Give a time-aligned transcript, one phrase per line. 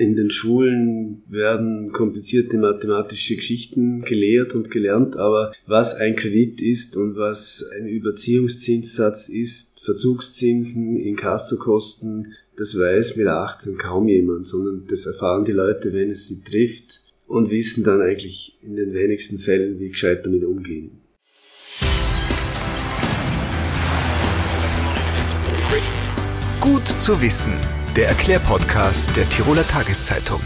[0.00, 6.96] In den Schulen werden komplizierte mathematische Geschichten gelehrt und gelernt, aber was ein Kredit ist
[6.96, 15.04] und was ein Überziehungszinssatz ist, Verzugszinsen, Inkassokosten, das weiß mit 18 kaum jemand, sondern das
[15.04, 19.78] erfahren die Leute, wenn es sie trifft und wissen dann eigentlich in den wenigsten Fällen,
[19.80, 20.92] wie gescheit damit umgehen.
[26.58, 27.52] Gut zu wissen,
[27.96, 30.40] der Erklärpodcast der Tiroler Tageszeitung.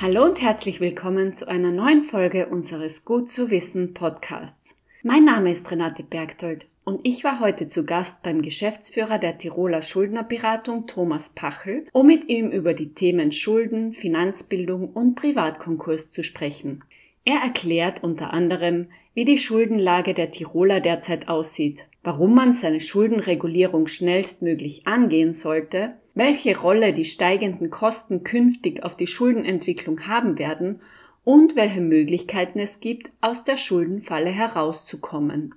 [0.00, 4.74] Hallo und herzlich willkommen zu einer neuen Folge unseres Gut zu wissen Podcasts.
[5.04, 9.82] Mein Name ist Renate Bergtold und ich war heute zu Gast beim Geschäftsführer der Tiroler
[9.82, 16.82] Schuldnerberatung Thomas Pachel, um mit ihm über die Themen Schulden, Finanzbildung und Privatkonkurs zu sprechen.
[17.24, 23.88] Er erklärt unter anderem, wie die Schuldenlage der Tiroler derzeit aussieht, warum man seine Schuldenregulierung
[23.88, 30.80] schnellstmöglich angehen sollte, welche Rolle die steigenden Kosten künftig auf die Schuldenentwicklung haben werden
[31.24, 35.52] und welche Möglichkeiten es gibt, aus der Schuldenfalle herauszukommen.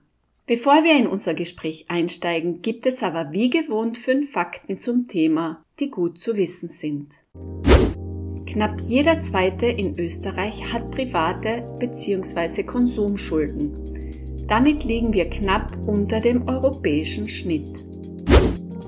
[0.48, 5.64] Bevor wir in unser Gespräch einsteigen, gibt es aber wie gewohnt fünf Fakten zum Thema,
[5.80, 7.14] die gut zu wissen sind.
[8.52, 12.64] Knapp jeder zweite in Österreich hat private bzw.
[12.64, 13.72] Konsumschulden.
[14.46, 17.86] Damit liegen wir knapp unter dem europäischen Schnitt.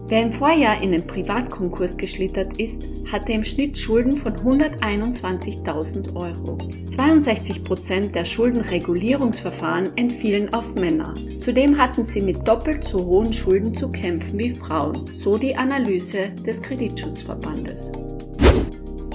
[0.09, 6.57] Wer im Vorjahr in den Privatkonkurs geschlittert ist, hatte im Schnitt Schulden von 121.000 Euro.
[6.89, 11.13] 62 Prozent der Schuldenregulierungsverfahren entfielen auf Männer.
[11.39, 16.31] Zudem hatten sie mit doppelt so hohen Schulden zu kämpfen wie Frauen, so die Analyse
[16.45, 17.93] des Kreditschutzverbandes.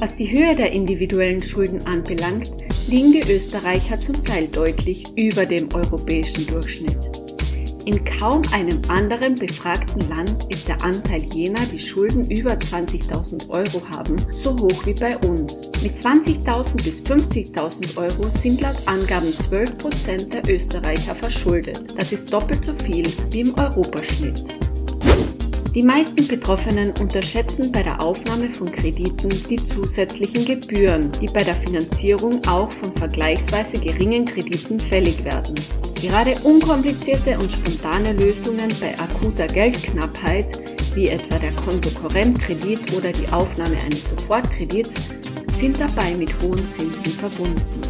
[0.00, 2.52] Was die Höhe der individuellen Schulden anbelangt,
[2.88, 6.96] liegen die Österreicher zum Teil deutlich über dem europäischen Durchschnitt.
[7.84, 13.82] In kaum einem anderen befragten Land ist der Anteil jener, die Schulden über 20.000 Euro
[13.90, 15.70] haben, so hoch wie bei uns.
[15.82, 21.94] Mit 20.000 bis 50.000 Euro sind laut Angaben 12% der Österreicher verschuldet.
[21.96, 24.67] Das ist doppelt so viel wie im Europaschnitt.
[25.74, 31.54] Die meisten Betroffenen unterschätzen bei der Aufnahme von Krediten die zusätzlichen Gebühren, die bei der
[31.54, 35.54] Finanzierung auch von vergleichsweise geringen Krediten fällig werden.
[36.00, 40.46] Gerade unkomplizierte und spontane Lösungen bei akuter Geldknappheit,
[40.94, 44.94] wie etwa der Kontokorrentkredit oder die Aufnahme eines Sofortkredits,
[45.54, 47.82] sind dabei mit hohen Zinsen verbunden.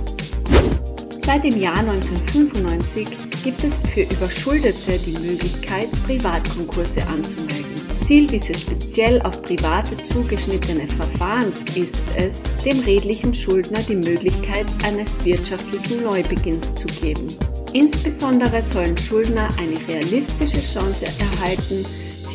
[1.25, 7.79] Seit dem Jahr 1995 gibt es für Überschuldete die Möglichkeit, Privatkonkurse anzumelden.
[8.03, 15.25] Ziel dieses speziell auf Private zugeschnittenen Verfahrens ist es, dem redlichen Schuldner die Möglichkeit eines
[15.25, 17.37] wirtschaftlichen Neubeginns zu geben.
[17.75, 21.85] Insbesondere sollen Schuldner eine realistische Chance erhalten,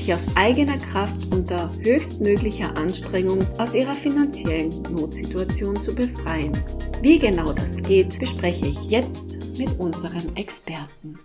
[0.04, 6.52] sich aus eigener Kraft unter höchstmöglicher Anstrengung aus ihrer finanziellen Notsituation zu befreien.
[7.02, 11.20] Wie genau das geht, bespreche ich jetzt mit unserem Experten.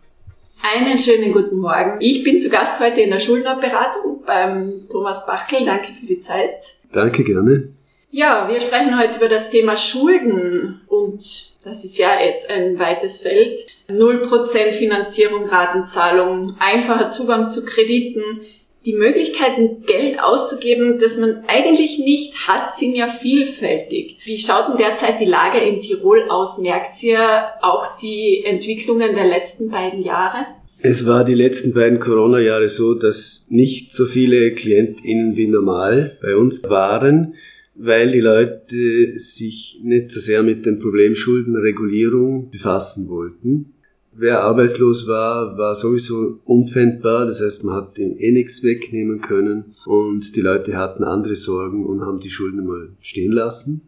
[0.62, 1.96] Einen schönen guten Morgen.
[1.98, 5.66] Ich bin zu Gast heute in der Schuldnerberatung beim Thomas Bachel.
[5.66, 6.76] Danke für die Zeit.
[6.92, 7.70] Danke, gerne.
[8.12, 13.18] Ja, wir sprechen heute über das Thema Schulden und das ist ja jetzt ein weites
[13.18, 13.58] Feld.
[13.90, 18.42] 0% Finanzierung, Ratenzahlung, einfacher Zugang zu Krediten,
[18.84, 24.18] die Möglichkeiten, Geld auszugeben, das man eigentlich nicht hat, sind ja vielfältig.
[24.24, 26.58] Wie schaut denn derzeit die Lage in Tirol aus?
[26.58, 30.46] Merkt ihr auch die Entwicklungen der letzten beiden Jahre?
[30.80, 36.36] Es war die letzten beiden Corona-Jahre so, dass nicht so viele KlientInnen wie normal bei
[36.36, 37.34] uns waren,
[37.74, 43.74] weil die Leute sich nicht so sehr mit dem Problem Schuldenregulierung befassen wollten.
[44.20, 47.24] Wer arbeitslos war, war sowieso unpfändbar.
[47.24, 51.86] Das heißt, man hat ihm eh nichts wegnehmen können und die Leute hatten andere Sorgen
[51.86, 53.82] und haben die Schulden mal stehen lassen.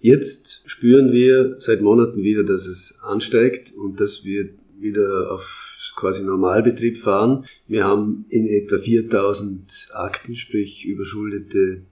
[0.00, 6.22] Jetzt spüren wir seit Monaten wieder, dass es ansteigt und dass wir wieder auf quasi
[6.22, 7.44] Normalbetrieb fahren.
[7.68, 11.82] Wir haben in etwa 4000 Akten, sprich überschuldete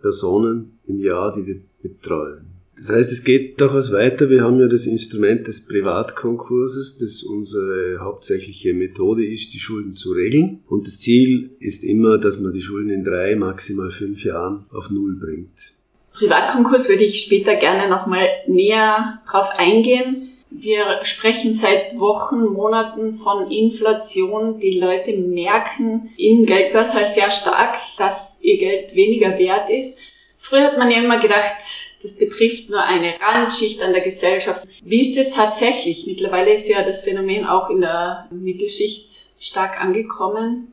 [0.00, 2.59] Personen im Jahr, die wir betreuen.
[2.80, 4.30] Das heißt, es geht durchaus weiter.
[4.30, 10.12] Wir haben ja das Instrument des Privatkonkurses, das unsere hauptsächliche Methode ist, die Schulden zu
[10.12, 10.60] regeln.
[10.66, 14.88] Und das Ziel ist immer, dass man die Schulden in drei, maximal fünf Jahren auf
[14.88, 15.74] Null bringt.
[16.14, 20.30] Privatkonkurs würde ich später gerne nochmal näher drauf eingehen.
[20.50, 24.58] Wir sprechen seit Wochen, Monaten von Inflation.
[24.58, 29.98] Die Leute merken in Geldbörse sehr stark, dass ihr Geld weniger wert ist.
[30.42, 31.60] Früher hat man ja immer gedacht,
[32.02, 34.66] das betrifft nur eine Randschicht an der Gesellschaft.
[34.82, 36.06] Wie ist es tatsächlich?
[36.06, 40.68] Mittlerweile ist ja das Phänomen auch in der Mittelschicht stark angekommen.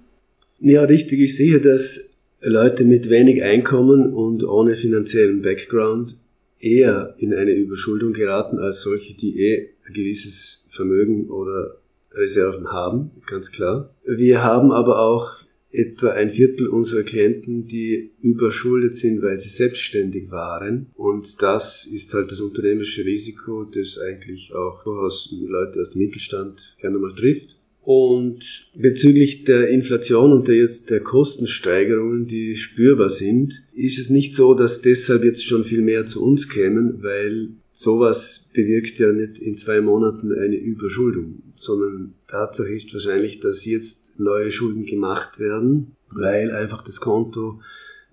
[0.60, 1.20] Ja, richtig.
[1.20, 6.16] Ich sehe das Leute mit wenig Einkommen und ohne finanziellen Background
[6.60, 11.76] eher in eine Überschuldung geraten als solche, die eh ein gewisses Vermögen oder
[12.14, 13.94] Reserven haben, ganz klar.
[14.06, 15.30] Wir haben aber auch
[15.72, 20.88] etwa ein Viertel unserer Klienten, die überschuldet sind, weil sie selbstständig waren.
[20.96, 26.76] Und das ist halt das unternehmerische Risiko, das eigentlich auch durchaus Leute aus dem Mittelstand
[26.80, 27.58] gerne mal trifft.
[27.82, 34.36] Und bezüglich der Inflation und der jetzt der Kostensteigerungen, die spürbar sind, ist es nicht
[34.36, 39.40] so, dass deshalb jetzt schon viel mehr zu uns kämen, weil sowas bewirkt ja nicht
[39.40, 45.96] in zwei Monaten eine Überschuldung, sondern Tatsache ist wahrscheinlich, dass jetzt neue Schulden gemacht werden,
[46.16, 47.62] weil einfach das Konto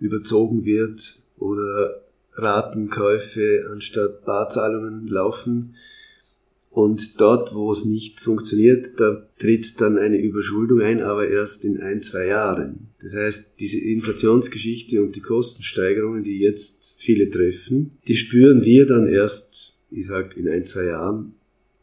[0.01, 2.01] überzogen wird oder
[2.33, 5.77] Ratenkäufe anstatt Barzahlungen laufen.
[6.71, 11.81] Und dort, wo es nicht funktioniert, da tritt dann eine Überschuldung ein, aber erst in
[11.81, 12.89] ein, zwei Jahren.
[13.01, 19.07] Das heißt, diese Inflationsgeschichte und die Kostensteigerungen, die jetzt viele treffen, die spüren wir dann
[19.07, 21.35] erst, ich sag, in ein, zwei Jahren,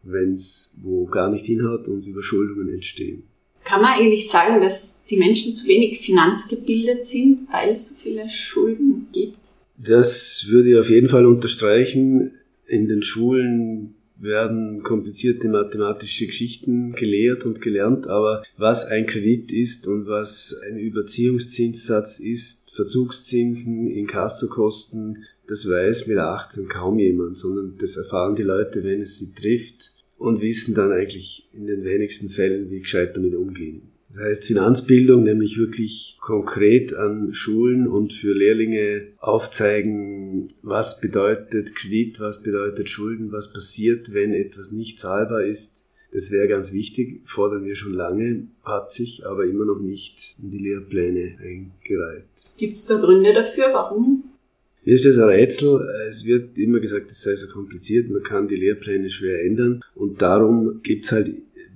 [0.03, 3.23] wenn es wo gar nicht hinhaut und Überschuldungen entstehen.
[3.63, 8.29] Kann man eigentlich sagen, dass die Menschen zu wenig finanzgebildet sind, weil es so viele
[8.29, 9.37] Schulden gibt?
[9.77, 12.31] Das würde ich auf jeden Fall unterstreichen.
[12.67, 19.87] In den Schulen werden komplizierte mathematische Geschichten gelehrt und gelernt, aber was ein Kredit ist
[19.87, 27.97] und was ein Überziehungszinssatz ist, Verzugszinsen, Inkassokosten, das weiß mit 18 kaum jemand, sondern das
[27.97, 32.69] erfahren die Leute, wenn es sie trifft und wissen dann eigentlich in den wenigsten Fällen,
[32.69, 33.81] wie gescheit damit umgehen.
[34.13, 42.19] Das heißt Finanzbildung, nämlich wirklich konkret an Schulen und für Lehrlinge aufzeigen, was bedeutet Kredit,
[42.19, 45.87] was bedeutet Schulden, was passiert, wenn etwas nicht zahlbar ist.
[46.13, 50.51] Das wäre ganz wichtig, fordern wir schon lange, hat sich aber immer noch nicht in
[50.51, 52.25] die Lehrpläne eingereiht.
[52.57, 54.30] Gibt es da Gründe dafür, warum?
[54.83, 55.79] Mir ist das ein Rätsel.
[56.09, 60.21] Es wird immer gesagt, es sei so kompliziert, man kann die Lehrpläne schwer ändern und
[60.21, 61.31] darum gibt's halt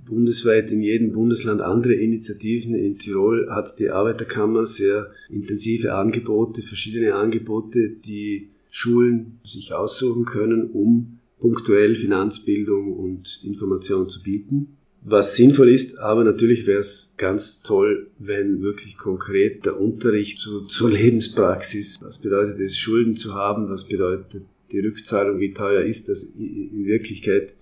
[0.06, 2.74] bundesweit in jedem Bundesland andere Initiativen.
[2.74, 10.70] In Tirol hat die Arbeiterkammer sehr intensive Angebote, verschiedene Angebote, die Schulen sich aussuchen können,
[10.70, 14.76] um punktuell Finanzbildung und Information zu bieten.
[15.08, 20.62] Was sinnvoll ist, aber natürlich wäre es ganz toll, wenn wirklich konkret der Unterricht zu,
[20.62, 24.42] zur Lebenspraxis, was bedeutet es, Schulden zu haben, was bedeutet
[24.72, 27.54] die Rückzahlung, wie teuer ist das in Wirklichkeit,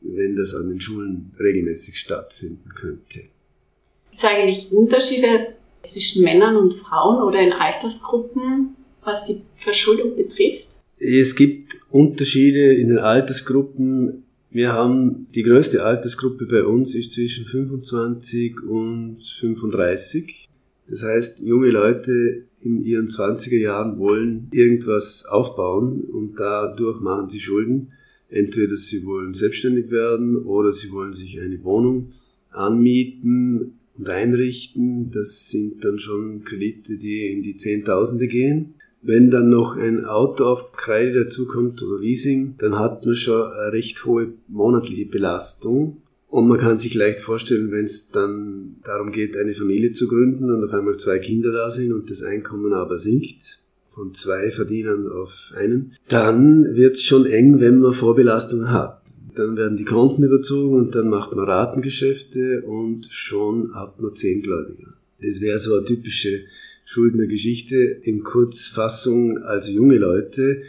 [0.00, 3.18] wenn das an den Schulen regelmäßig stattfinden könnte.
[3.18, 5.48] Gibt es eigentlich Unterschiede
[5.82, 10.68] zwischen Männern und Frauen oder in Altersgruppen, was die Verschuldung betrifft?
[10.96, 14.21] Es gibt Unterschiede in den Altersgruppen.
[14.52, 20.46] Wir haben die größte Altersgruppe bei uns ist zwischen 25 und 35.
[20.88, 27.40] Das heißt, junge Leute in ihren 20er Jahren wollen irgendwas aufbauen und dadurch machen sie
[27.40, 27.92] Schulden.
[28.28, 32.10] Entweder sie wollen selbstständig werden oder sie wollen sich eine Wohnung
[32.50, 35.10] anmieten und einrichten.
[35.10, 38.74] Das sind dann schon Kredite, die in die Zehntausende gehen.
[39.02, 43.72] Wenn dann noch ein Auto auf Kreide dazukommt oder Leasing, dann hat man schon eine
[43.72, 46.02] recht hohe monatliche Belastung.
[46.28, 50.50] Und man kann sich leicht vorstellen, wenn es dann darum geht, eine Familie zu gründen
[50.50, 53.58] und auf einmal zwei Kinder da sind und das Einkommen aber sinkt,
[53.94, 59.02] von zwei Verdienern auf einen, dann wird es schon eng, wenn man Vorbelastungen hat.
[59.34, 64.42] Dann werden die Konten überzogen und dann macht man Ratengeschäfte und schon hat man zehn
[64.42, 64.94] Gläubiger.
[65.20, 66.44] Das wäre so eine typische
[66.84, 70.62] Schuldnergeschichte in Kurzfassung, also junge Leute,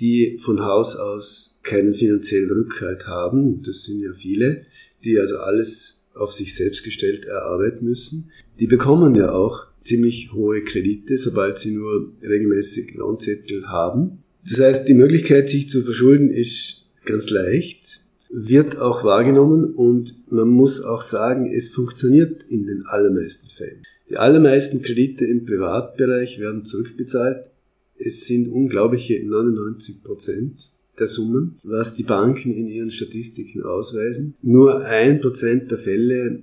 [0.00, 4.66] die von Haus aus keinen finanziellen Rückhalt haben, das sind ja viele,
[5.04, 8.30] die also alles auf sich selbst gestellt erarbeiten müssen.
[8.60, 14.22] Die bekommen ja auch ziemlich hohe Kredite, sobald sie nur regelmäßig Lohnzettel haben.
[14.48, 20.48] Das heißt, die Möglichkeit, sich zu verschulden, ist ganz leicht, wird auch wahrgenommen und man
[20.48, 23.82] muss auch sagen, es funktioniert in den allermeisten Fällen.
[24.10, 27.50] Die allermeisten Kredite im Privatbereich werden zurückbezahlt.
[27.98, 34.34] Es sind unglaubliche 99 Prozent der Summen, was die Banken in ihren Statistiken ausweisen.
[34.42, 36.42] Nur ein Prozent der Fälle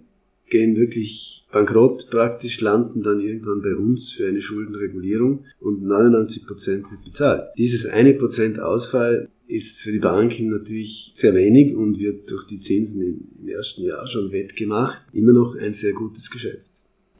[0.49, 6.91] gehen wirklich bankrott praktisch, landen dann irgendwann bei uns für eine Schuldenregulierung und 99 Prozent
[6.91, 7.49] wird bezahlt.
[7.57, 12.59] Dieses eine Prozent Ausfall ist für die Banken natürlich sehr wenig und wird durch die
[12.59, 15.01] Zinsen im ersten Jahr schon wettgemacht.
[15.13, 16.74] Immer noch ein sehr gutes Geschäft.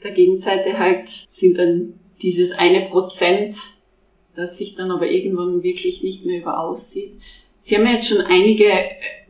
[0.06, 3.56] Der Gegenseite halt sind dann dieses eine Prozent,
[4.36, 7.14] das sich dann aber irgendwann wirklich nicht mehr über aussieht.
[7.58, 8.68] Sie haben ja jetzt schon einige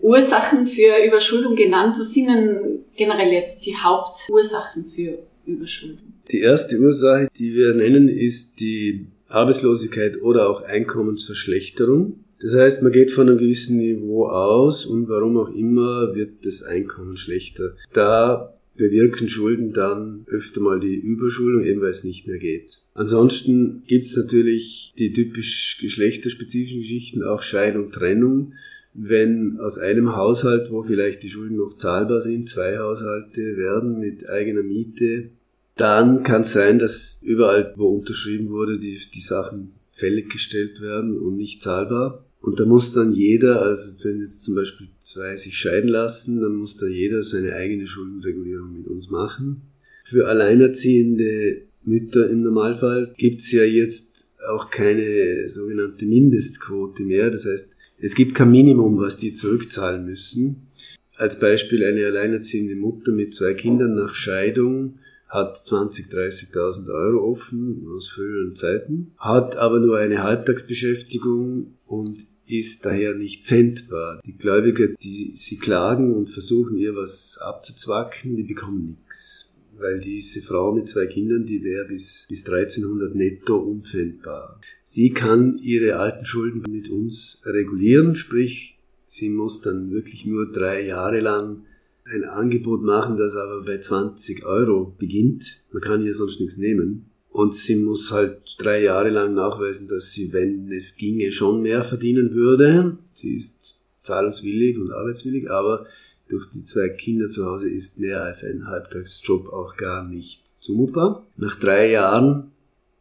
[0.02, 1.96] Ursachen für Überschuldung genannt.
[1.98, 6.14] Was sind denn generell jetzt die Hauptursachen für Überschuldung?
[6.32, 12.26] Die erste Ursache, die wir nennen, ist die Arbeitslosigkeit oder auch Einkommensverschlechterung.
[12.42, 16.64] Das heißt, man geht von einem gewissen Niveau aus und warum auch immer wird das
[16.64, 17.76] Einkommen schlechter.
[17.94, 22.78] Da bewirken Schulden dann öfter mal die Überschuldung, eben weil es nicht mehr geht.
[22.94, 28.54] Ansonsten gibt es natürlich die typisch geschlechterspezifischen Geschichten, auch Scheidung, Trennung.
[28.94, 34.30] Wenn aus einem Haushalt, wo vielleicht die Schulden noch zahlbar sind, zwei Haushalte werden mit
[34.30, 35.32] eigener Miete,
[35.76, 41.18] dann kann es sein, dass überall, wo unterschrieben wurde, die, die Sachen fällig gestellt werden
[41.18, 42.25] und nicht zahlbar.
[42.46, 46.54] Und da muss dann jeder, also wenn jetzt zum Beispiel zwei sich scheiden lassen, dann
[46.54, 49.64] muss da jeder seine eigene Schuldenregulierung mit uns machen.
[50.04, 57.32] Für alleinerziehende Mütter im Normalfall gibt's ja jetzt auch keine sogenannte Mindestquote mehr.
[57.32, 60.68] Das heißt, es gibt kein Minimum, was die zurückzahlen müssen.
[61.16, 65.00] Als Beispiel eine alleinerziehende Mutter mit zwei Kindern nach Scheidung
[65.30, 66.12] hat 20.000,
[66.54, 73.46] 30.000 Euro offen aus früheren Zeiten, hat aber nur eine Halbtagsbeschäftigung und ist daher nicht
[73.46, 74.22] pfändbar.
[74.26, 79.52] Die Gläubiger, die sie klagen und versuchen ihr was abzuzwacken, die bekommen nichts.
[79.78, 84.62] Weil diese Frau mit zwei Kindern, die wäre bis, bis 1300 netto unpfändbar.
[84.84, 90.86] Sie kann ihre alten Schulden mit uns regulieren, sprich, sie muss dann wirklich nur drei
[90.86, 91.64] Jahre lang
[92.06, 95.64] ein Angebot machen, das aber bei 20 Euro beginnt.
[95.72, 97.10] Man kann hier sonst nichts nehmen.
[97.36, 101.84] Und sie muss halt drei Jahre lang nachweisen, dass sie, wenn es ginge, schon mehr
[101.84, 102.98] verdienen würde.
[103.14, 105.86] Sie ist zahlungswillig und arbeitswillig, aber
[106.30, 111.28] durch die zwei Kinder zu Hause ist mehr als ein Halbtagsjob auch gar nicht zumutbar.
[111.36, 112.52] Nach drei Jahren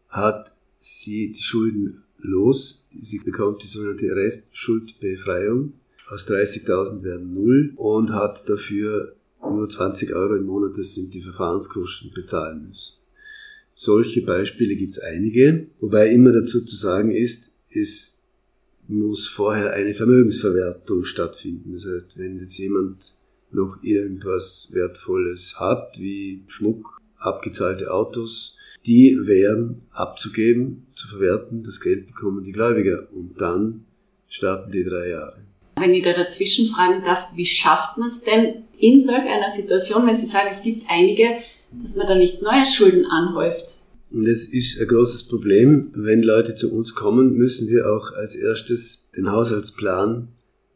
[0.08, 2.86] hat sie die Schulden los.
[3.00, 5.74] Sie bekommt die sogenannte Restschuldbefreiung.
[6.10, 11.22] Aus 30.000 werden null und hat dafür nur 20 Euro im Monat, das sind die
[11.22, 13.03] Verfahrenskosten, bezahlen müssen.
[13.74, 18.24] Solche Beispiele gibt es einige, wobei immer dazu zu sagen ist, es
[18.86, 21.72] muss vorher eine Vermögensverwertung stattfinden.
[21.72, 23.14] Das heißt, wenn jetzt jemand
[23.50, 32.06] noch irgendwas Wertvolles hat, wie Schmuck, abgezahlte Autos, die wären abzugeben, zu verwerten, das Geld
[32.06, 33.86] bekommen die Gläubiger und dann
[34.28, 35.38] starten die drei Jahre.
[35.76, 40.06] Wenn ich da dazwischen fragen darf, wie schafft man es denn in solch einer Situation,
[40.06, 41.38] wenn Sie sagen, es gibt einige,
[41.80, 43.78] dass man da nicht neue Schulden anhäuft.
[44.12, 45.90] Und das ist ein großes Problem.
[45.94, 50.28] Wenn Leute zu uns kommen, müssen wir auch als erstes den Haushaltsplan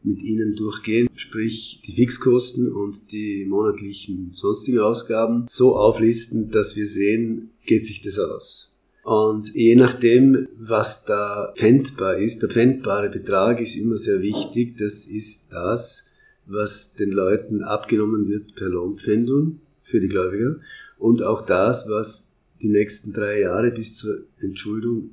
[0.03, 6.87] mit ihnen durchgehen, sprich die Fixkosten und die monatlichen sonstigen Ausgaben so auflisten, dass wir
[6.87, 8.77] sehen, geht sich das aus.
[9.03, 14.77] Und je nachdem, was da pfändbar ist, der pfändbare Betrag ist immer sehr wichtig.
[14.77, 16.11] Das ist das,
[16.45, 20.57] was den Leuten abgenommen wird per Lohnpfändung für die Gläubiger
[20.99, 25.11] und auch das, was die nächsten drei Jahre bis zur Entschuldung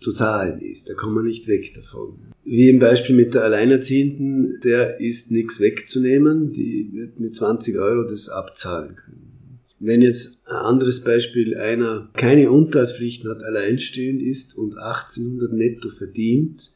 [0.00, 0.88] zu zahlen ist.
[0.88, 2.18] Da kommen wir nicht weg davon.
[2.44, 8.04] Wie im Beispiel mit der Alleinerziehenden, der ist nichts wegzunehmen, die wird mit 20 Euro
[8.08, 9.60] das abzahlen können.
[9.80, 16.70] Wenn jetzt ein anderes Beispiel einer keine Unterhaltspflichten hat, alleinstehend ist und 1800 netto verdient,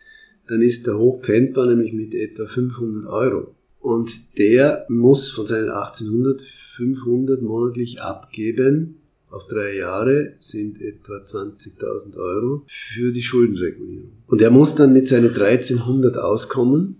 [0.46, 3.54] dann ist der hochpfändbar nämlich mit etwa 500 Euro.
[3.82, 8.96] Und der muss von seinen 1800 500 monatlich abgeben.
[9.28, 14.12] Auf drei Jahre sind etwa 20.000 Euro für die Schuldenregulierung.
[14.26, 16.96] Und er muss dann mit seinen 1300 auskommen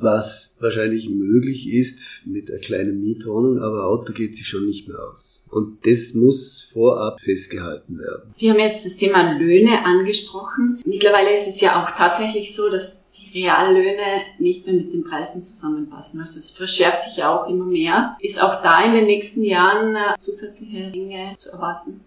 [0.00, 4.98] was wahrscheinlich möglich ist mit einer kleinen Mietwohnung, aber Auto geht sich schon nicht mehr
[4.98, 5.46] aus.
[5.50, 8.34] Und das muss vorab festgehalten werden.
[8.38, 10.80] Wir haben jetzt das Thema Löhne angesprochen.
[10.84, 13.01] Mittlerweile ist es ja auch tatsächlich so, dass
[13.34, 16.20] Reallöhne nicht mehr mit den Preisen zusammenpassen.
[16.20, 18.16] Also es verschärft sich ja auch immer mehr.
[18.20, 22.00] Ist auch da in den nächsten Jahren äh, zusätzliche Dinge zu erwarten?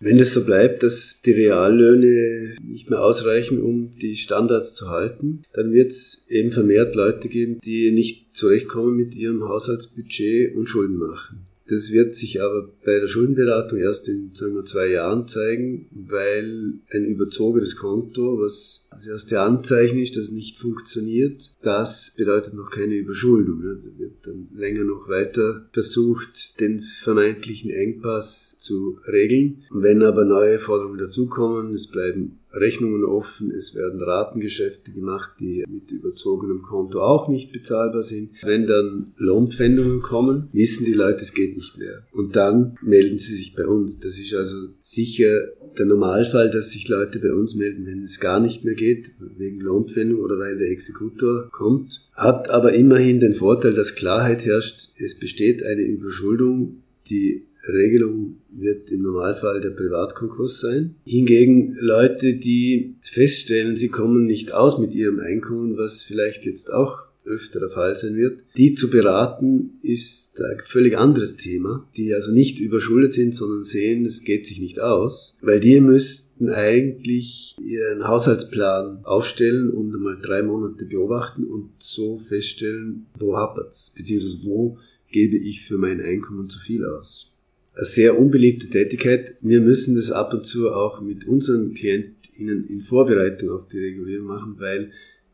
[0.00, 5.42] Wenn das so bleibt, dass die Reallöhne nicht mehr ausreichen, um die Standards zu halten,
[5.54, 10.98] dann wird es eben vermehrt Leute geben, die nicht zurechtkommen mit ihrem Haushaltsbudget und Schulden
[10.98, 11.47] machen.
[11.68, 16.74] Das wird sich aber bei der Schuldenberatung erst in sagen wir, zwei Jahren zeigen, weil
[16.90, 22.70] ein überzogenes Konto, was das erste Anzeichen ist, dass es nicht funktioniert, das bedeutet noch
[22.70, 23.60] keine Überschuldung.
[23.60, 29.64] Da wird dann länger noch weiter versucht, den vermeintlichen Engpass zu regeln.
[29.70, 35.90] wenn aber neue Forderungen dazukommen, es bleiben Rechnungen offen, es werden Ratengeschäfte gemacht, die mit
[35.90, 38.30] überzogenem Konto auch nicht bezahlbar sind.
[38.42, 42.02] Wenn dann Lohnpfändungen kommen, wissen die Leute, es geht nicht mehr.
[42.12, 44.00] Und dann melden sie sich bei uns.
[44.00, 45.48] Das ist also sicher
[45.78, 49.60] der Normalfall, dass sich Leute bei uns melden, wenn es gar nicht mehr geht, wegen
[49.60, 52.08] Lohnpfändung oder weil der Exekutor kommt.
[52.14, 58.90] Hat aber immerhin den Vorteil, dass Klarheit herrscht, es besteht eine Überschuldung, die Regelung wird
[58.90, 60.96] im Normalfall der Privatkonkurs sein.
[61.04, 67.08] Hingegen Leute, die feststellen, sie kommen nicht aus mit ihrem Einkommen, was vielleicht jetzt auch
[67.28, 68.40] öfter der Fall sein wird.
[68.56, 74.04] Die zu beraten ist ein völlig anderes Thema, die also nicht überschuldet sind, sondern sehen,
[74.04, 80.42] es geht sich nicht aus, weil die müssten eigentlich ihren Haushaltsplan aufstellen und einmal drei
[80.42, 84.78] Monate beobachten und so feststellen, wo hapert's, beziehungsweise wo
[85.10, 87.37] gebe ich für mein Einkommen zu viel aus.
[87.78, 89.36] Eine sehr unbeliebte Tätigkeit.
[89.40, 94.26] Wir müssen das ab und zu auch mit unseren KlientInnen in Vorbereitung auf die Regulierung
[94.26, 94.90] machen, weil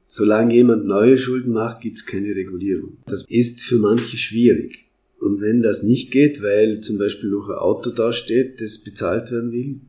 [0.07, 2.99] solange jemand neue Schulden macht, gibt es keine Regulierung.
[3.07, 4.91] Das ist für manche schwierig.
[5.19, 9.51] Und wenn das nicht geht, weil zum Beispiel noch ein Auto dasteht, das bezahlt werden
[9.51, 9.81] will,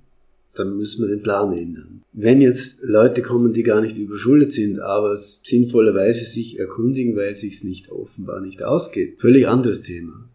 [0.53, 2.03] dann müssen wir den Plan ändern.
[2.13, 7.41] Wenn jetzt Leute kommen, die gar nicht überschuldet sind, aber sinnvollerweise sich erkundigen, weil es
[7.41, 10.29] sich nicht offenbar nicht ausgeht, völlig anderes Thema.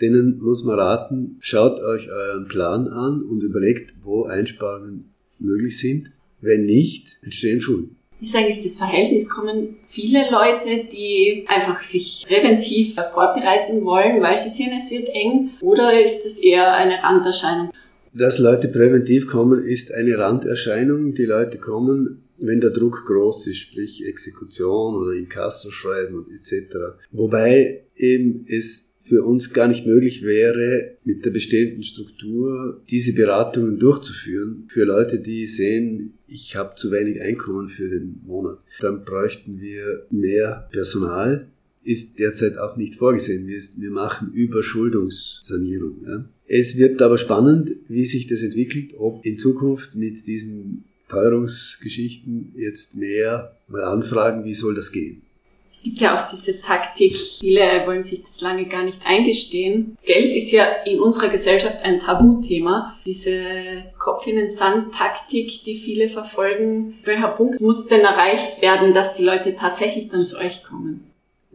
[0.00, 6.10] Denen muss man raten, schaut euch euren Plan an und überlegt, wo Einsparungen möglich sind.
[6.40, 7.96] Wenn nicht, entstehen Schulden.
[8.20, 9.30] Wie ist eigentlich das Verhältnis?
[9.30, 15.50] Kommen viele Leute, die einfach sich präventiv vorbereiten wollen, weil sie sehen, es wird eng?
[15.60, 17.70] Oder ist es eher eine Randerscheinung?
[18.12, 21.14] Dass Leute präventiv kommen, ist eine Randerscheinung.
[21.14, 26.76] Die Leute kommen, wenn der Druck groß ist, sprich Exekution oder Inkasso schreiben etc.
[27.12, 33.78] Wobei eben es für uns gar nicht möglich wäre, mit der bestehenden Struktur diese Beratungen
[33.78, 38.58] durchzuführen für Leute, die sehen, ich habe zu wenig Einkommen für den Monat.
[38.80, 41.48] Dann bräuchten wir mehr Personal,
[41.84, 43.46] ist derzeit auch nicht vorgesehen.
[43.46, 46.04] Wir, machen Überschuldungssanierung.
[46.06, 46.24] Ja.
[46.46, 52.96] Es wird aber spannend, wie sich das entwickelt, ob in Zukunft mit diesen Teuerungsgeschichten jetzt
[52.96, 55.22] mehr mal anfragen, wie soll das gehen.
[55.70, 59.96] Es gibt ja auch diese Taktik, viele wollen sich das lange gar nicht eingestehen.
[60.04, 62.96] Geld ist ja in unserer Gesellschaft ein Tabuthema.
[63.06, 68.94] Diese Kopf in den Sand Taktik, die viele verfolgen, welcher Punkt muss denn erreicht werden,
[68.94, 71.07] dass die Leute tatsächlich dann zu euch kommen?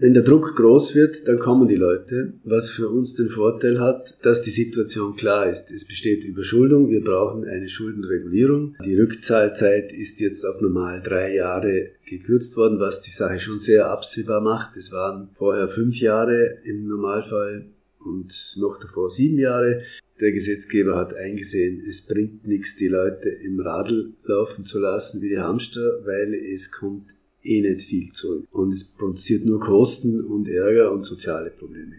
[0.03, 4.17] Wenn der Druck groß wird, dann kommen die Leute, was für uns den Vorteil hat,
[4.25, 5.71] dass die Situation klar ist.
[5.71, 8.75] Es besteht Überschuldung, wir brauchen eine Schuldenregulierung.
[8.83, 13.89] Die Rückzahlzeit ist jetzt auf normal drei Jahre gekürzt worden, was die Sache schon sehr
[13.89, 14.75] absehbar macht.
[14.75, 17.67] Es waren vorher fünf Jahre im Normalfall
[17.99, 19.83] und noch davor sieben Jahre.
[20.19, 25.29] Der Gesetzgeber hat eingesehen, es bringt nichts, die Leute im Radl laufen zu lassen wie
[25.29, 28.47] die Hamster, weil es kommt eh nicht viel zurück.
[28.51, 31.95] Und es produziert nur Kosten und Ärger und soziale Probleme.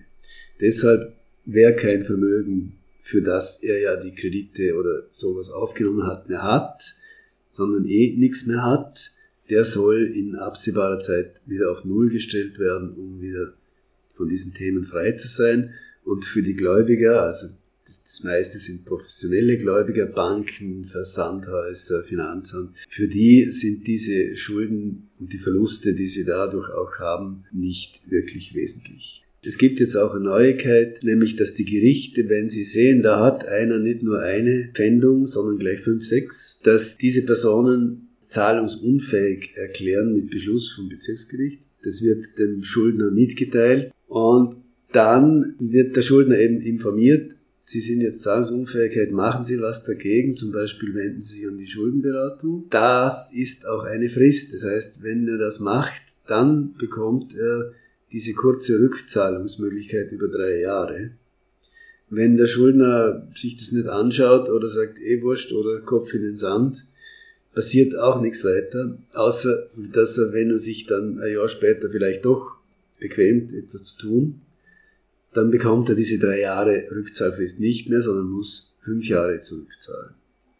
[0.61, 6.43] Deshalb, wer kein Vermögen, für das er ja die Kredite oder sowas aufgenommen hat, mehr
[6.43, 6.95] hat,
[7.51, 9.11] sondern eh nichts mehr hat,
[9.51, 13.53] der soll in absehbarer Zeit wieder auf Null gestellt werden, um wieder
[14.15, 15.75] von diesen Themen frei zu sein.
[16.05, 17.49] Und für die Gläubiger, also
[17.95, 22.75] das, das meiste sind professionelle Gläubiger, Banken, Versandhäuser, Finanzamt.
[22.89, 28.55] Für die sind diese Schulden und die Verluste, die sie dadurch auch haben, nicht wirklich
[28.55, 29.25] wesentlich.
[29.47, 33.47] Es gibt jetzt auch eine Neuigkeit, nämlich dass die Gerichte, wenn sie sehen, da hat
[33.47, 40.31] einer nicht nur eine Pfändung, sondern gleich fünf, sechs, dass diese Personen zahlungsunfähig erklären mit
[40.31, 41.61] Beschluss vom Bezirksgericht.
[41.83, 44.57] Das wird dem Schuldner mitgeteilt und
[44.93, 47.35] dann wird der Schuldner eben informiert,
[47.67, 51.67] Sie sind jetzt Zahlungsunfähigkeit, machen Sie was dagegen, zum Beispiel wenden Sie sich an die
[51.67, 52.67] Schuldenberatung.
[52.69, 54.53] Das ist auch eine Frist.
[54.53, 57.73] Das heißt, wenn er das macht, dann bekommt er
[58.13, 61.11] diese kurze Rückzahlungsmöglichkeit über drei Jahre.
[62.11, 66.37] Wenn der Schuldner sich das nicht anschaut oder sagt, eh wurscht oder Kopf in den
[66.37, 66.85] Sand,
[67.55, 72.25] passiert auch nichts weiter, außer dass er, wenn er sich dann ein Jahr später vielleicht
[72.25, 72.57] doch
[73.01, 74.41] bequemt, etwas zu tun,
[75.35, 80.15] dann bekommt er diese drei Jahre Rückzahlfrist nicht mehr, sondern muss fünf Jahre zurückzahlen.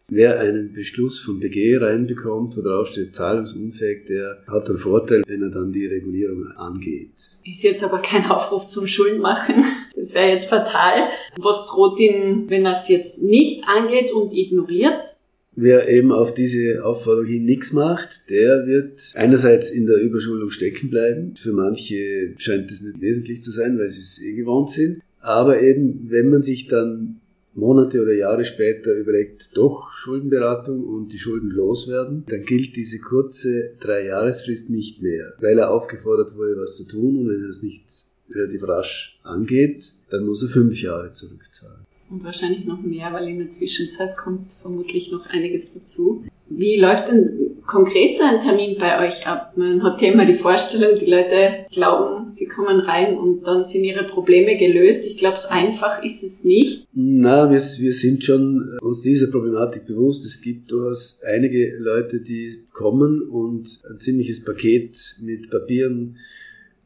[0.07, 5.41] Wer einen Beschluss vom BG reinbekommt, wo drauf steht zahlungsunfähig, der hat einen Vorteil, wenn
[5.41, 7.09] er dann die Regulierung angeht.
[7.43, 9.63] Ist jetzt aber kein Aufruf zum Schuldenmachen.
[9.95, 11.09] Das wäre jetzt fatal.
[11.37, 15.14] Was droht ihn, wenn er es jetzt nicht angeht und ignoriert?
[15.55, 20.89] Wer eben auf diese Aufforderung hin nichts macht, der wird einerseits in der Überschuldung stecken
[20.89, 21.35] bleiben.
[21.37, 25.01] Für manche scheint das nicht wesentlich zu sein, weil sie es eh gewohnt sind.
[25.21, 27.21] Aber eben, wenn man sich dann
[27.53, 33.71] Monate oder Jahre später überlegt, doch Schuldenberatung und die Schulden loswerden, dann gilt diese kurze
[33.79, 37.85] Drei-Jahresfrist nicht mehr, weil er aufgefordert wurde, was zu tun und wenn er das nicht
[38.33, 43.39] relativ rasch angeht, dann muss er fünf Jahre zurückzahlen und wahrscheinlich noch mehr, weil in
[43.39, 46.23] der Zwischenzeit kommt vermutlich noch einiges dazu.
[46.47, 49.53] Wie läuft denn konkret so ein Termin bei euch ab?
[49.57, 53.83] Man hat ja immer die Vorstellung, die Leute glauben, sie kommen rein und dann sind
[53.83, 55.07] ihre Probleme gelöst.
[55.07, 56.85] Ich glaube, so einfach ist es nicht.
[56.93, 60.25] Na, wir, wir sind schon uns dieser Problematik bewusst.
[60.25, 66.17] Es gibt durchaus einige Leute, die kommen und ein ziemliches Paket mit Papieren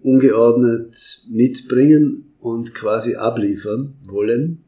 [0.01, 4.63] ungeordnet mitbringen und quasi abliefern wollen.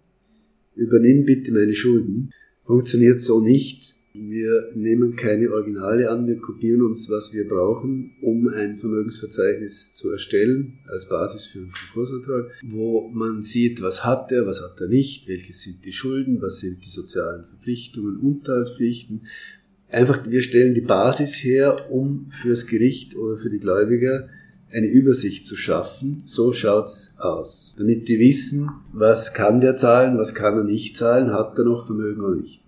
[0.82, 2.32] Übernimm bitte meine Schulden.
[2.64, 3.96] Funktioniert so nicht.
[4.14, 10.12] Wir nehmen keine Originale an, wir kopieren uns, was wir brauchen, um ein Vermögensverzeichnis zu
[10.12, 14.90] erstellen, als Basis für einen Konkursantrag, wo man sieht, was hat er, was hat er
[14.90, 19.22] nicht, welche sind die Schulden, was sind die sozialen Verpflichtungen, Unterhaltspflichten.
[19.88, 24.28] Einfach, wir stellen die Basis her, um fürs Gericht oder für die Gläubiger
[24.74, 26.24] eine Übersicht zu schaffen.
[26.26, 27.76] So schaut's aus.
[27.78, 31.86] Damit die wissen, was kann der zahlen, was kann er nicht zahlen, hat er noch
[31.86, 32.62] Vermögen oder nicht.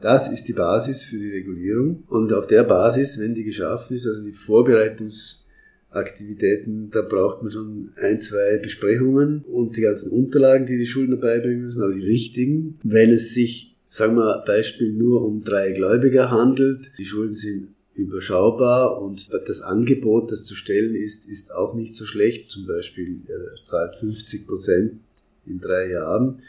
[0.00, 2.04] Das ist die Basis für die Regulierung.
[2.08, 7.90] Und auf der Basis, wenn die geschaffen ist, also die Vorbereitungsaktivitäten, da braucht man schon
[8.00, 12.78] ein, zwei Besprechungen und die ganzen Unterlagen, die die Schuldner beibringen müssen, aber die richtigen.
[12.84, 19.02] Wenn es sich, sagen wir Beispiel, nur um drei Gläubiger handelt, die Schulden sind überschaubar
[19.02, 22.50] und das Angebot, das zu stellen ist, ist auch nicht so schlecht.
[22.50, 25.00] Zum Beispiel, er zahlt 50 Prozent
[25.46, 26.40] in drei Jahren.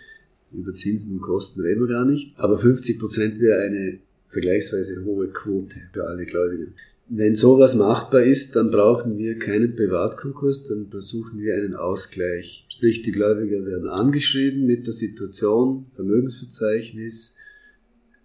[0.51, 2.33] Über Zinsen und Kosten reden wir gar nicht.
[2.37, 6.67] Aber 50 Prozent wäre eine vergleichsweise hohe Quote für alle Gläubiger.
[7.11, 12.67] Wenn sowas machbar ist, dann brauchen wir keinen Privatkonkurs, dann versuchen wir einen Ausgleich.
[12.69, 17.37] Sprich, die Gläubiger werden angeschrieben mit der Situation, Vermögensverzeichnis,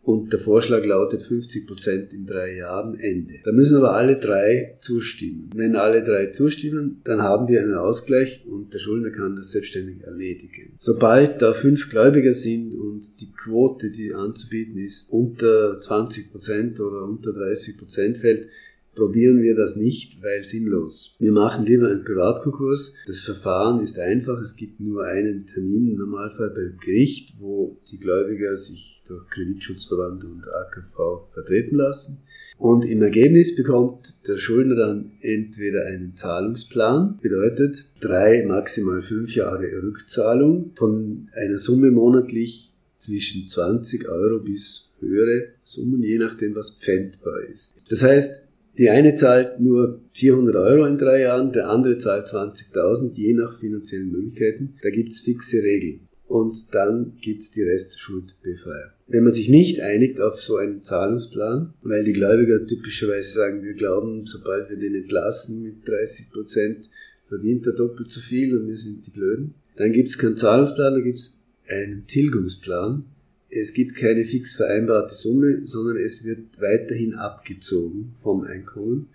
[0.04, 3.34] und der Vorschlag lautet 50 Prozent in drei Jahren Ende.
[3.42, 5.50] Da müssen aber alle drei zustimmen.
[5.54, 10.02] Wenn alle drei zustimmen, dann haben wir einen Ausgleich und der Schuldner kann das selbstständig
[10.02, 10.74] erledigen.
[10.78, 17.04] Sobald da fünf Gläubiger sind und die Quote, die anzubieten ist, unter 20 Prozent oder
[17.04, 18.48] unter 30 Prozent fällt,
[18.94, 21.16] probieren wir das nicht, weil sinnlos.
[21.18, 22.94] Wir machen lieber einen Privatkonkurs.
[23.06, 24.40] Das Verfahren ist einfach.
[24.40, 30.24] Es gibt nur einen Termin im Normalfall beim Gericht, wo die Gläubiger sich durch Kreditschutzverband
[30.24, 32.22] und AKV vertreten lassen.
[32.56, 39.66] Und im Ergebnis bekommt der Schuldner dann entweder einen Zahlungsplan, bedeutet drei, maximal fünf Jahre
[39.82, 47.42] Rückzahlung von einer Summe monatlich zwischen 20 Euro bis höhere Summen, je nachdem, was pfändbar
[47.52, 47.76] ist.
[47.90, 48.43] Das heißt,
[48.78, 53.58] die eine zahlt nur 400 Euro in drei Jahren, der andere zahlt 20.000, je nach
[53.58, 54.74] finanziellen Möglichkeiten.
[54.82, 56.00] Da gibt's fixe Regeln.
[56.26, 58.90] Und dann gibt's die Restschuldbefreiung.
[59.06, 63.74] Wenn man sich nicht einigt auf so einen Zahlungsplan, weil die Gläubiger typischerweise sagen, wir
[63.74, 66.88] glauben, sobald wir den entlassen mit 30 Prozent,
[67.28, 71.00] verdient er doppelt so viel und wir sind die Blöden, dann gibt's keinen Zahlungsplan, da
[71.00, 73.04] gibt's einen Tilgungsplan
[73.54, 79.08] es gibt keine fix vereinbarte Summe, sondern es wird weiterhin abgezogen vom Einkommen,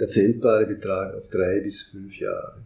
[0.00, 2.62] der pfändbare Betrag auf drei bis fünf Jahre.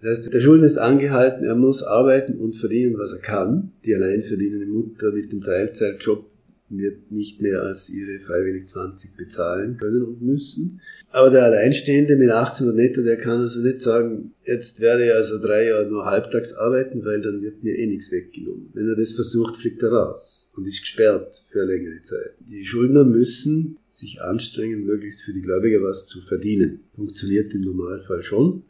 [0.00, 3.72] Das heißt, der Schuldner ist angehalten, er muss arbeiten und verdienen, was er kann.
[3.84, 6.24] Die allein verdienende Mutter mit dem Teilzeitjob
[6.70, 10.80] wird nicht mehr als ihre freiwillig 20 bezahlen können und müssen.
[11.10, 15.40] Aber der Alleinstehende mit 1800 netto, der kann also nicht sagen, jetzt werde ich also
[15.40, 18.68] drei Jahre nur halbtags arbeiten, weil dann wird mir eh nichts weggenommen.
[18.74, 22.34] Wenn er das versucht, fliegt er raus und ist gesperrt für eine längere Zeit.
[22.40, 26.80] Die Schuldner müssen sich anstrengen, möglichst für die Gläubiger was zu verdienen.
[26.94, 28.62] Funktioniert im Normalfall schon.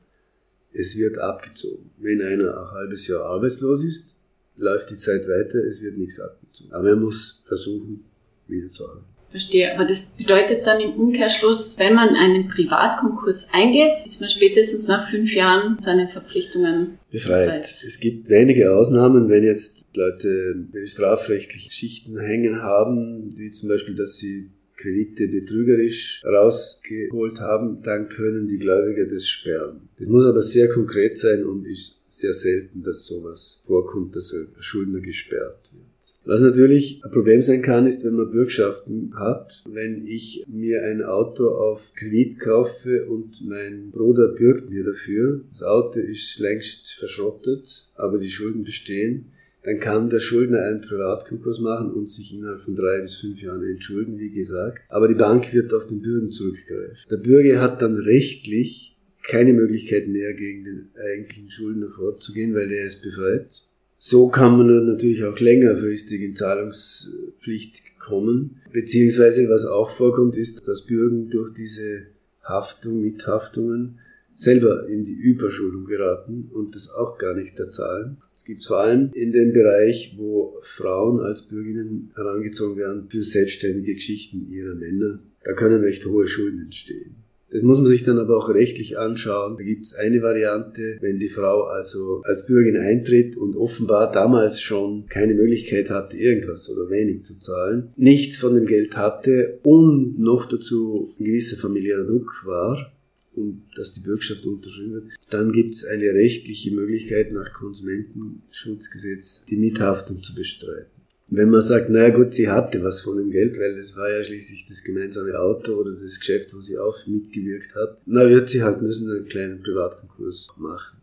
[0.72, 1.90] Es wird abgezogen.
[1.98, 4.17] Wenn einer ein halbes Jahr arbeitslos ist,
[4.58, 6.72] läuft die Zeit weiter, es wird nichts abgezogen.
[6.72, 8.04] Aber er muss versuchen,
[8.46, 9.04] wieder zu arbeiten.
[9.30, 14.88] Verstehe, aber das bedeutet dann im Umkehrschluss, wenn man einen Privatkonkurs eingeht, ist man spätestens
[14.88, 17.44] nach fünf Jahren seine Verpflichtungen befreit.
[17.44, 17.84] befreit.
[17.86, 24.16] Es gibt wenige Ausnahmen, wenn jetzt Leute strafrechtliche Schichten hängen haben, wie zum Beispiel, dass
[24.16, 29.88] sie Kredite betrügerisch rausgeholt haben, dann können die Gläubiger das sperren.
[29.98, 34.48] Das muss aber sehr konkret sein und ist sehr selten, dass sowas vorkommt, dass ein
[34.60, 35.88] Schuldner gesperrt wird.
[36.24, 39.62] Was natürlich ein Problem sein kann, ist, wenn man Bürgschaften hat.
[39.66, 45.62] Wenn ich mir ein Auto auf Kredit kaufe und mein Bruder bürgt mir dafür, das
[45.62, 49.32] Auto ist längst verschrottet, aber die Schulden bestehen,
[49.64, 53.62] dann kann der Schuldner einen Privatkonkurs machen und sich innerhalb von drei bis fünf Jahren
[53.64, 54.80] entschulden, wie gesagt.
[54.90, 57.06] Aber die Bank wird auf den Bürger zurückgreifen.
[57.10, 62.86] Der Bürger hat dann rechtlich keine Möglichkeit mehr gegen den eigentlichen Schuldner vorzugehen, weil er
[62.86, 63.62] ist befreit.
[63.96, 68.60] So kann man natürlich auch längerfristig in Zahlungspflicht kommen.
[68.72, 72.06] Beziehungsweise was auch vorkommt, ist, dass Bürgen durch diese
[72.42, 73.98] Haftung, Mithaftungen
[74.36, 78.18] selber in die Überschuldung geraten und das auch gar nicht erzahlen.
[78.36, 83.94] Es gibt vor allem in dem Bereich, wo Frauen als Bürgerinnen herangezogen werden für selbstständige
[83.94, 85.18] Geschichten ihrer Männer.
[85.42, 87.16] da können recht hohe Schulden entstehen.
[87.50, 89.56] Das muss man sich dann aber auch rechtlich anschauen.
[89.56, 94.60] Da gibt es eine Variante, wenn die Frau also als Bürgerin eintritt und offenbar damals
[94.60, 100.18] schon keine Möglichkeit hatte, irgendwas oder wenig zu zahlen, nichts von dem Geld hatte und
[100.18, 102.92] noch dazu ein gewisser familiärer Druck war,
[103.38, 109.56] und dass die Bürgschaft unterschrieben wird, dann gibt es eine rechtliche Möglichkeit nach Konsumentenschutzgesetz die
[109.56, 110.97] Mithaftung zu bestreiten.
[111.30, 114.24] Wenn man sagt, naja gut, sie hatte was von dem Geld, weil es war ja
[114.24, 118.62] schließlich das gemeinsame Auto oder das Geschäft, wo sie auch mitgewirkt hat, na wird sie
[118.62, 120.98] halt müssen einen kleinen Privatkonkurs machen.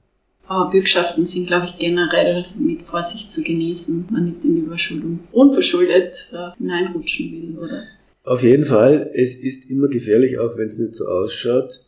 [0.47, 5.19] Aber Bürgschaften sind, glaube ich, generell mit Vorsicht zu genießen, man nicht in die Überschuldung
[5.31, 7.83] unverschuldet äh, hineinrutschen will, oder?
[8.23, 11.84] Auf jeden Fall, es ist immer gefährlich, auch wenn es nicht so ausschaut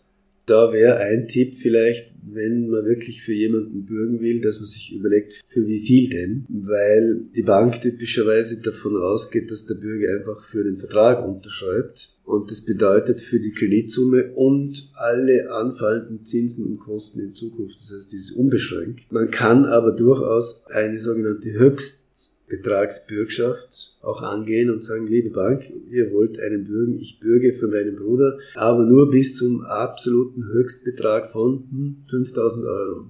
[0.47, 4.93] da wäre ein Tipp vielleicht, wenn man wirklich für jemanden bürgen will, dass man sich
[4.93, 10.43] überlegt, für wie viel denn, weil die Bank typischerweise davon ausgeht, dass der Bürger einfach
[10.45, 12.15] für den Vertrag unterschreibt.
[12.23, 17.77] Und das bedeutet für die Kreditsumme und alle anfallenden Zinsen und Kosten in Zukunft.
[17.79, 19.11] Das heißt, die ist unbeschränkt.
[19.11, 22.06] Man kann aber durchaus eine sogenannte Höchst
[22.47, 27.95] Betragsbürgschaft auch angehen und sagen, liebe Bank, ihr wollt einen bürgen, ich bürge für meinen
[27.95, 33.05] Bruder, aber nur bis zum absoluten Höchstbetrag von 5000 hm, Euro.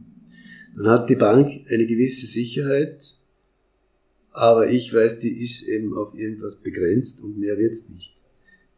[0.76, 3.16] Dann hat die Bank eine gewisse Sicherheit,
[4.32, 8.16] aber ich weiß, die ist eben auf irgendwas begrenzt und mehr wird's nicht.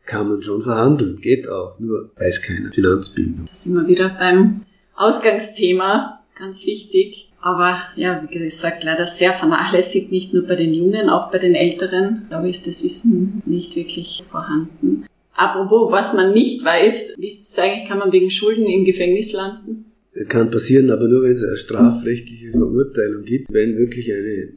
[0.05, 2.71] Kann man schon verhandeln, geht auch, nur weiß keiner.
[2.71, 3.45] Finanzbildung.
[3.45, 10.11] Da sind wir wieder beim Ausgangsthema, ganz wichtig aber ja, wie gesagt, leider sehr vernachlässigt,
[10.11, 12.27] nicht nur bei den Jungen, auch bei den Älteren.
[12.29, 15.05] Da ist das Wissen nicht wirklich vorhanden.
[15.33, 19.85] Apropos, was man nicht weiß, ist es eigentlich, kann man wegen Schulden im Gefängnis landen?
[20.27, 23.47] Kann passieren, aber nur wenn es eine strafrechtliche Verurteilung gibt.
[23.49, 24.49] Wenn wirklich eine,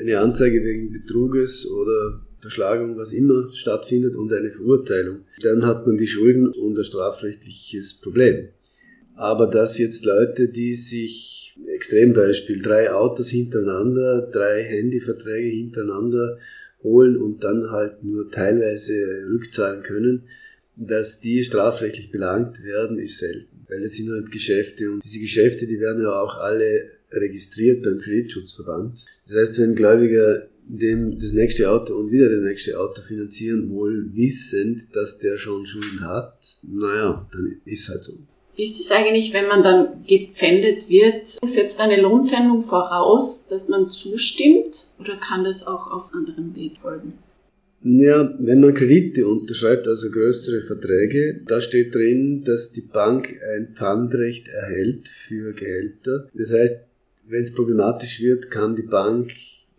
[0.00, 5.96] eine Anzeige wegen Betruges oder Unterschlagung, was immer stattfindet und eine Verurteilung, dann hat man
[5.96, 8.48] die Schulden und ein strafrechtliches Problem.
[9.18, 16.38] Aber dass jetzt Leute, die sich Extrembeispiel, drei Autos hintereinander, drei Handyverträge hintereinander
[16.84, 18.94] holen und dann halt nur teilweise
[19.28, 20.22] rückzahlen können,
[20.76, 23.48] dass die strafrechtlich belangt werden, ist selten.
[23.68, 27.98] Weil das sind halt Geschäfte und diese Geschäfte, die werden ja auch alle registriert beim
[27.98, 29.04] Kreditschutzverband.
[29.26, 34.14] Das heißt, wenn Gläubiger dem das nächste Auto und wieder das nächste Auto finanzieren, wohl
[34.14, 38.12] wissend, dass der schon Schulden hat, naja, dann ist halt so.
[38.58, 41.28] Ist es eigentlich, wenn man dann gepfändet wird?
[41.44, 47.12] Setzt eine Lohnpfändung voraus, dass man zustimmt oder kann das auch auf anderem Weg folgen?
[47.84, 53.74] Ja, wenn man Kredite unterschreibt, also größere Verträge, da steht drin, dass die Bank ein
[53.76, 56.28] Pfandrecht erhält für Gehälter.
[56.34, 56.84] Das heißt,
[57.28, 59.30] wenn es problematisch wird, kann die Bank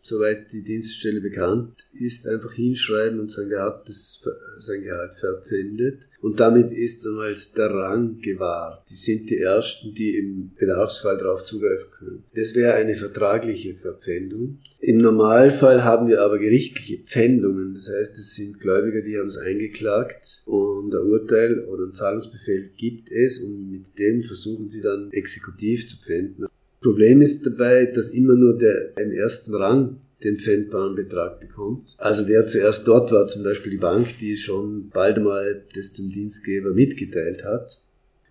[0.10, 4.28] soweit die Dienststelle bekannt ist, einfach hinschreiben und sagen, er hat das,
[4.60, 6.10] sein Gehalt verpfändet.
[6.22, 8.90] Und damit ist einmal der Rang gewahrt.
[8.90, 12.24] Die sind die Ersten, die im Bedarfsfall darauf zugreifen können.
[12.36, 14.60] Das wäre eine vertragliche Verpfändung.
[14.82, 17.74] Im Normalfall haben wir aber gerichtliche Pfändungen.
[17.74, 22.70] Das heißt, es sind Gläubiger, die haben es eingeklagt und ein Urteil oder ein Zahlungsbefehl
[22.78, 26.46] gibt es und mit dem versuchen sie dann exekutiv zu pfänden.
[26.82, 31.96] Problem ist dabei, dass immer nur der im ersten Rang den pfändbaren Betrag bekommt.
[31.98, 36.10] Also der zuerst dort war, zum Beispiel die Bank, die schon bald mal das dem
[36.10, 37.80] Dienstgeber mitgeteilt hat.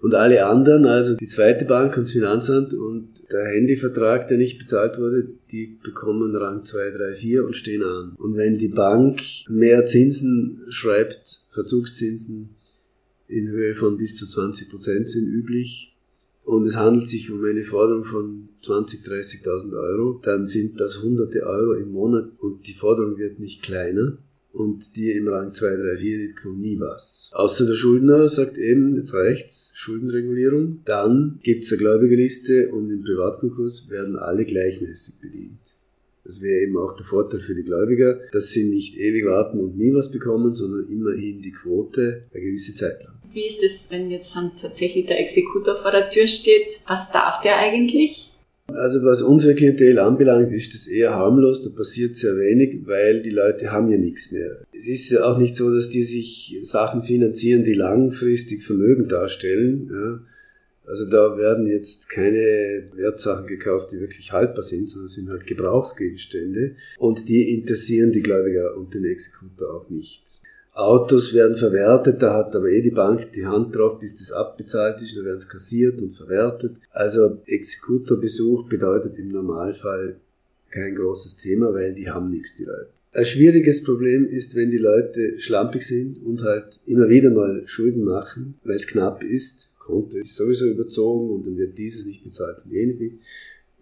[0.01, 4.59] Und alle anderen, also die zweite Bank und das Finanzamt und der Handyvertrag, der nicht
[4.59, 8.15] bezahlt wurde, die bekommen Rang 2, 3, 4 und stehen an.
[8.17, 12.51] Und wenn die Bank mehr Zinsen schreibt, Verzugszinsen
[13.27, 15.98] in Höhe von bis zu 20 Prozent sind üblich,
[16.45, 21.43] und es handelt sich um eine Forderung von 20.000, 30.000 Euro, dann sind das hunderte
[21.43, 24.19] Euro im Monat und die Forderung wird nicht kleiner
[24.53, 27.31] und die im Rang 2, 3, 4, die bekommen nie was.
[27.33, 30.81] Außer der Schuldner sagt eben, jetzt reicht's, Schuldenregulierung.
[30.85, 35.61] Dann gibt's eine Gläubigerliste und im Privatkonkurs werden alle gleichmäßig bedient.
[36.25, 39.79] Das wäre eben auch der Vorteil für die Gläubiger, dass sie nicht ewig warten und
[39.79, 43.18] nie was bekommen, sondern immerhin die Quote eine gewisse Zeit lang.
[43.33, 46.81] Wie ist es, wenn jetzt dann tatsächlich der Exekutor vor der Tür steht?
[46.87, 48.33] Was darf der eigentlich?
[48.69, 53.31] Also was unsere Klientel anbelangt, ist das eher harmlos, da passiert sehr wenig, weil die
[53.31, 54.59] Leute haben ja nichts mehr.
[54.77, 59.91] Es ist ja auch nicht so, dass die sich Sachen finanzieren, die langfristig Vermögen darstellen.
[59.91, 60.21] Ja.
[60.87, 66.77] Also da werden jetzt keine Wertsachen gekauft, die wirklich haltbar sind, sondern sind halt Gebrauchsgegenstände
[66.99, 70.25] und die interessieren die Gläubiger und den Exekutor auch nicht.
[70.79, 75.03] Autos werden verwertet, da hat aber eh die Bank die Hand drauf, bis das abbezahlt
[75.03, 76.77] ist, dann werden es kassiert und verwertet.
[76.93, 80.21] Also Exekutorbesuch bedeutet im Normalfall
[80.71, 82.91] kein großes Thema, weil die haben nichts, die Leute.
[83.13, 88.05] Ein schwieriges Problem ist, wenn die Leute schlampig sind und halt immer wieder mal Schulden
[88.05, 89.75] machen, weil es knapp ist.
[89.81, 93.17] Konto ist sowieso überzogen und dann wird dieses nicht bezahlt und jenes nicht.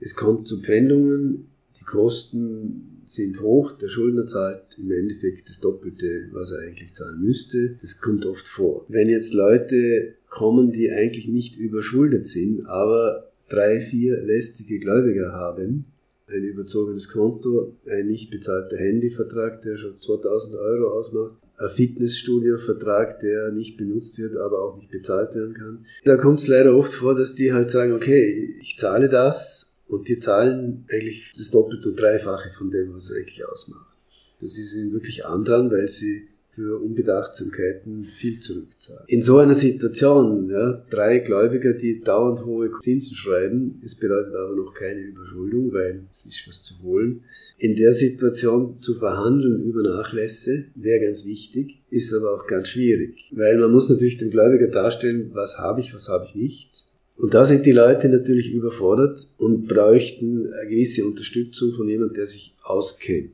[0.00, 1.48] Es kommt zu Pfändungen,
[1.86, 7.76] Kosten sind hoch, der Schuldner zahlt im Endeffekt das Doppelte, was er eigentlich zahlen müsste.
[7.80, 8.84] Das kommt oft vor.
[8.88, 15.86] Wenn jetzt Leute kommen, die eigentlich nicht überschuldet sind, aber drei, vier lästige Gläubiger haben,
[16.28, 23.50] ein überzogenes Konto, ein nicht bezahlter Handyvertrag, der schon 2000 Euro ausmacht, ein Fitnessstudio-Vertrag, der
[23.50, 25.86] nicht benutzt wird, aber auch nicht bezahlt werden kann.
[26.04, 30.08] Da kommt es leider oft vor, dass die halt sagen, okay, ich zahle das und
[30.08, 33.96] die zahlen eigentlich das Doppelte und Dreifache von dem, was es eigentlich ausmacht.
[34.40, 39.04] Das ist ihnen wirklich andran, weil sie für Unbedachtsamkeiten viel zurückzahlen.
[39.08, 44.56] In so einer Situation, ja, drei Gläubiger, die dauernd hohe Zinsen schreiben, es bedeutet aber
[44.56, 47.24] noch keine Überschuldung, weil es ist was zu holen.
[47.58, 53.30] In der Situation zu verhandeln über Nachlässe wäre ganz wichtig, ist aber auch ganz schwierig,
[53.34, 56.85] weil man muss natürlich dem Gläubiger darstellen, was habe ich, was habe ich nicht.
[57.16, 62.26] Und da sind die Leute natürlich überfordert und bräuchten eine gewisse Unterstützung von jemandem, der
[62.26, 63.30] sich auskennt.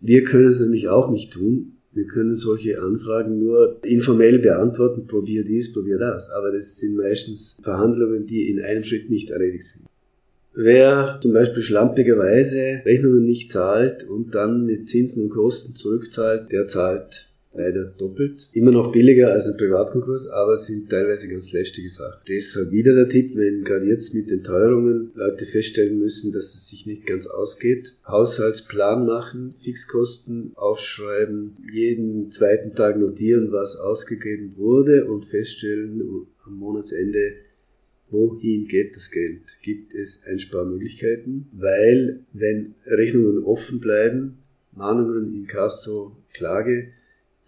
[0.00, 1.78] Wir können es nämlich auch nicht tun.
[1.94, 6.30] Wir können solche Anfragen nur informell beantworten, probier dies, probier das.
[6.30, 9.86] Aber das sind meistens Verhandlungen, die in einem Schritt nicht erledigt sind.
[10.54, 16.68] Wer zum Beispiel schlampigerweise Rechnungen nicht zahlt und dann mit Zinsen und Kosten zurückzahlt, der
[16.68, 18.48] zahlt leider doppelt.
[18.52, 22.22] Immer noch billiger als ein Privatkonkurs, aber sind teilweise ganz lästige Sachen.
[22.28, 26.68] Deshalb wieder der Tipp, wenn gerade jetzt mit den Teuerungen Leute feststellen müssen, dass es
[26.68, 27.94] sich nicht ganz ausgeht.
[28.06, 37.34] Haushaltsplan machen, Fixkosten aufschreiben, jeden zweiten Tag notieren, was ausgegeben wurde und feststellen am Monatsende,
[38.10, 39.58] wohin geht das Geld?
[39.62, 41.48] Gibt es Einsparmöglichkeiten?
[41.52, 44.38] Weil wenn Rechnungen offen bleiben,
[44.72, 46.88] Mahnungen, Inkasso, Klage,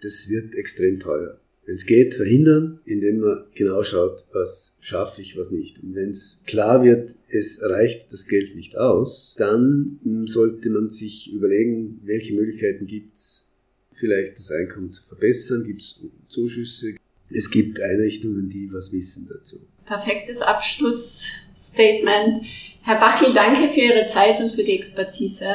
[0.04, 1.38] das wird extrem teuer.
[1.66, 5.82] Wenn es geht, verhindern, indem man genau schaut, was schaffe ich, was nicht.
[5.82, 10.90] Und wenn es klar wird, es reicht das Geld nicht aus, dann hm, sollte man
[10.90, 13.52] sich überlegen, welche Möglichkeiten gibt es,
[13.92, 16.96] vielleicht das Einkommen zu verbessern, gibt es Zuschüsse.
[17.30, 19.66] Es gibt Einrichtungen, die was wissen dazu.
[19.86, 22.44] Perfektes Abschlussstatement.
[22.82, 25.46] Herr Bachel, danke für Ihre Zeit und für die Expertise.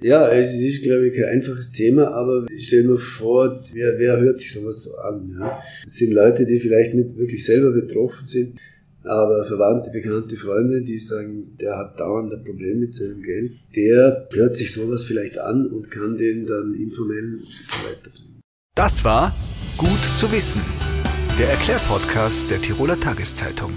[0.00, 4.20] Ja, es ist, glaube ich, kein einfaches Thema, aber ich stelle mir vor, wer, wer
[4.20, 5.36] hört sich sowas so an?
[5.40, 5.62] Ja?
[5.84, 8.58] Das sind Leute, die vielleicht nicht wirklich selber betroffen sind,
[9.04, 14.28] aber Verwandte, bekannte Freunde, die sagen, der hat dauernd ein Problem mit seinem Geld, der
[14.32, 18.40] hört sich sowas vielleicht an und kann den dann informell ein bisschen weiterbringen.
[18.74, 19.34] Das war
[19.76, 20.62] Gut zu wissen,
[21.38, 23.72] der Erklärpodcast der Tiroler Tageszeitung.